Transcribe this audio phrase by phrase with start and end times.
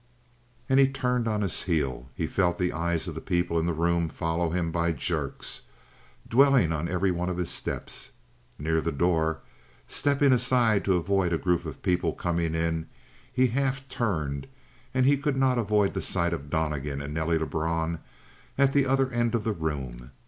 [0.67, 2.09] And he turned on his heel.
[2.15, 5.61] He felt the eyes of the people in the room follow him by jerks,
[6.27, 8.09] dwelling on every one of his steps.
[8.57, 9.41] Near the door,
[9.87, 12.87] stepping aside to avoid a group of people coming in,
[13.31, 14.47] he half turned
[14.91, 17.99] and he could not avoid the sight of Donnegan and Nelly Lebrun
[18.57, 20.09] at the other end of the room.